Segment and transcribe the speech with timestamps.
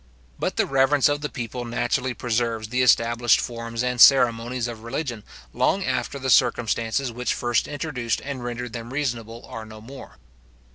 [0.39, 5.23] But the reverence of the people naturally preserves the established forms and ceremonies of religion
[5.53, 10.17] long after the circumstances which first introduced and rendered them reasonable, are no more.